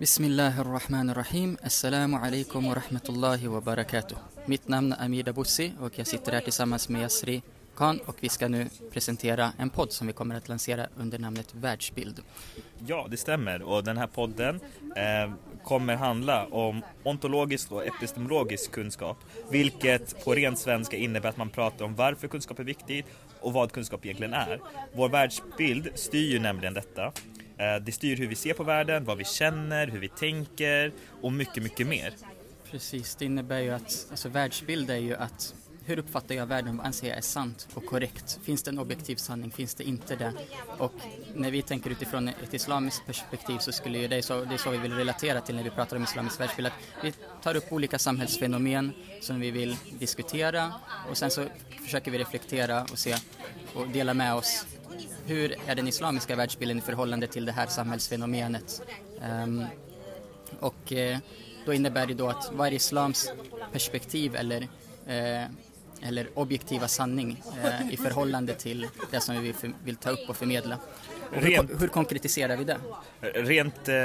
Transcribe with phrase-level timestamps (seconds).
[0.00, 1.58] Bismillahir Rahmanir Rahim.
[1.62, 4.16] Assalamu alaikum wa rahmatullahi wa barakatuh.
[4.46, 7.42] Mitt namn är Amida Bussi och jag sitter här tillsammans med Yasri
[7.76, 11.54] Khan och vi ska nu presentera en podd som vi kommer att lansera under namnet
[11.54, 12.22] Världsbild.
[12.86, 14.60] Ja, det stämmer och den här podden
[14.96, 15.32] eh,
[15.64, 19.16] kommer handla om ontologisk och epistemologisk kunskap,
[19.50, 23.06] vilket på ren svenska innebär att man pratar om varför kunskap är viktigt
[23.40, 24.60] och vad kunskap egentligen är.
[24.94, 27.12] Vår världsbild styr ju nämligen detta.
[27.58, 30.92] Eh, det styr hur vi ser på världen, vad vi känner, hur vi tänker
[31.22, 32.14] och mycket, mycket mer.
[32.70, 36.86] Precis, det innebär ju att, alltså världsbild är ju att hur uppfattar jag världen, vad
[36.86, 38.38] anser jag är sant och korrekt?
[38.42, 40.32] Finns det en objektiv sanning, finns det inte det?
[40.78, 40.92] Och
[41.34, 44.70] när vi tänker utifrån ett islamiskt perspektiv så skulle ju det, så, det är så
[44.70, 47.98] vi vill relatera till när vi pratar om islamisk världsbild, att vi tar upp olika
[47.98, 50.72] samhällsfenomen som vi vill diskutera
[51.10, 51.46] och sen så
[51.84, 53.14] försöker vi reflektera och se
[53.74, 54.66] och dela med oss
[55.28, 58.82] hur är den islamiska världsbilden i förhållande till det här samhällsfenomenet?
[59.42, 59.64] Um,
[60.60, 61.18] och eh,
[61.66, 63.32] då innebär det då att vad är islams
[63.72, 64.68] perspektiv eller
[65.06, 65.44] eh,
[66.02, 70.28] eller objektiva sanning eh, i förhållande till det som vi vill, för, vill ta upp
[70.28, 70.78] och förmedla.
[71.30, 72.78] Och Rent- hur, hur konkretiserar vi det?
[73.20, 73.96] Rent eh,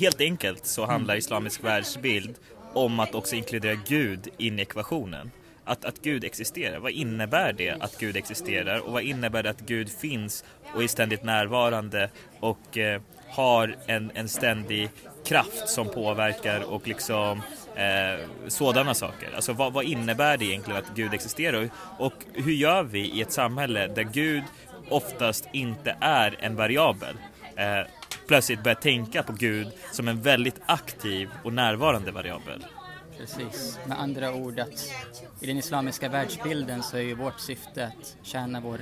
[0.00, 2.34] helt enkelt så handlar islamisk världsbild
[2.72, 5.30] om att också inkludera Gud in i ekvationen.
[5.70, 9.60] Att, att Gud existerar, vad innebär det att Gud existerar och vad innebär det att
[9.60, 14.90] Gud finns och är ständigt närvarande och eh, har en, en ständig
[15.24, 17.42] kraft som påverkar och liksom
[17.74, 19.28] eh, sådana saker.
[19.34, 23.32] Alltså vad, vad innebär det egentligen att Gud existerar och, hur gör vi i ett
[23.32, 24.44] samhälle där Gud
[24.88, 27.16] oftast inte är en variabel?
[27.56, 27.86] Eh,
[28.28, 32.64] plötsligt börjar tänka på Gud som en väldigt aktiv och närvarande variabel.
[33.18, 33.78] Precis.
[33.86, 34.92] Med andra ord att
[35.40, 38.80] i den islamiska världsbilden så är ju vårt syfte att tjäna vår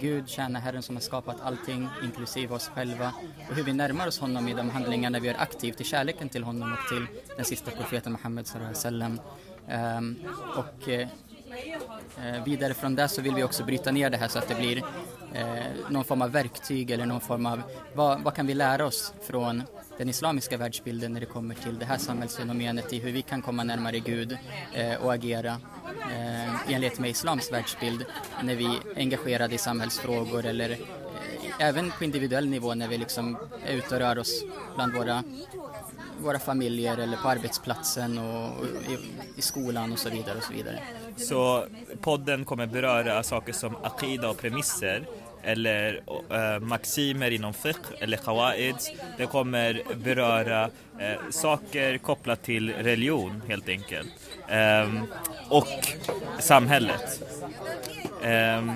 [0.00, 3.12] Gud, tjäna Herren som har skapat allting, inklusive oss själva.
[3.50, 6.44] Och hur vi närmar oss honom i de handlingarna vi gör aktivt, i kärleken till
[6.44, 9.20] honom och till den sista profeten Muhammed sallallahu alaihi wasallam.
[9.68, 10.16] Ehm,
[10.56, 11.08] och eh,
[12.24, 14.54] eh, vidare från det så vill vi också bryta ner det här så att det
[14.54, 14.82] blir
[15.32, 17.62] eh, någon form av verktyg eller någon form av,
[17.94, 19.62] vad, vad kan vi lära oss från
[19.98, 23.64] den islamiska världsbilden när det kommer till det här samhällsfenomenet i hur vi kan komma
[23.64, 24.38] närmare Gud
[24.74, 25.60] eh, och agera
[26.10, 28.04] eh, i enlighet med islams världsbild
[28.42, 30.78] när vi är engagerade i samhällsfrågor eller eh,
[31.58, 33.36] även på individuell nivå när vi liksom
[33.66, 35.22] är ute och rör oss bland våra,
[36.22, 38.98] våra familjer eller på arbetsplatsen och, och i,
[39.36, 40.78] i skolan och så vidare och så vidare.
[41.16, 41.66] Så
[42.00, 45.06] podden kommer beröra saker som akida och premisser
[45.46, 48.92] eller eh, maximer inom fiqh eller qawaids.
[49.18, 50.70] Det kommer beröra
[51.00, 54.08] eh, saker kopplat till religion helt enkelt.
[54.48, 55.00] Ehm,
[55.48, 55.68] och
[56.38, 57.22] samhället.
[58.22, 58.72] Ehm,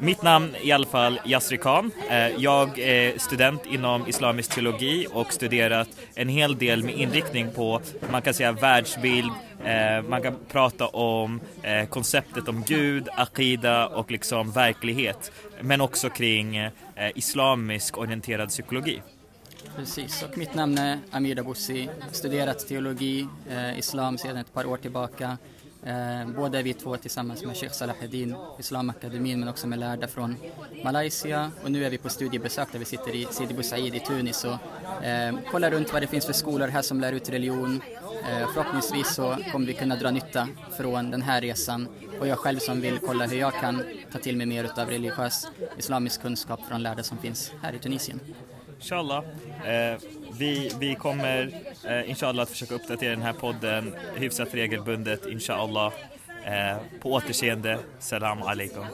[0.00, 1.90] mitt namn är i alla fall Yasri Khan.
[2.10, 7.80] Eh, jag är student inom islamisk teologi och studerat en hel del med inriktning på,
[8.10, 9.30] man kan säga världsbild,
[9.64, 15.32] eh, man kan prata om eh, konceptet om Gud, akida och liksom verklighet.
[15.60, 16.70] Men också kring eh,
[17.14, 19.02] islamisk orienterad psykologi.
[19.76, 24.76] Precis, och mitt namn är Amir Dabussi, studerat teologi, eh, islam sedan ett par år
[24.76, 25.38] tillbaka.
[25.86, 30.36] Eh, både vi två tillsammans med Sheikh Salahuddin, Islamakademin, men också med lärda från
[30.84, 31.50] Malaysia.
[31.62, 34.44] Och nu är vi på studiebesök där vi sitter i Sidi Bou Said i Tunis
[34.44, 37.80] och eh, kollar runt vad det finns för skolor här som lär ut religion.
[38.30, 41.88] Eh, förhoppningsvis så kommer vi kunna dra nytta från den här resan
[42.20, 43.82] och jag själv som vill kolla hur jag kan
[44.12, 45.48] ta till mig mer av religiös
[45.78, 48.20] islamisk kunskap från lärda som finns här i Tunisien.
[48.82, 49.24] Inshallah.
[49.64, 49.98] Eh,
[50.38, 55.92] vi, vi kommer eh, inshallah att försöka uppdatera den här podden hyfsat regelbundet inshallah inshallah.
[56.44, 58.84] Eh, på återseende, salam alaikum.